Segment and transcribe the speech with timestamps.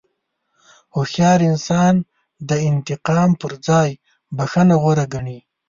[0.95, 1.93] هوښیار انسان
[2.49, 3.89] د انتقام پر ځای
[4.37, 5.39] بښنه غوره ګڼي.